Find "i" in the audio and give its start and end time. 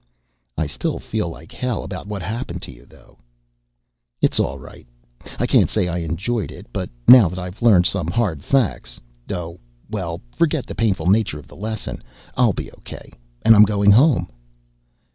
0.57-0.65, 5.37-5.45, 5.87-5.99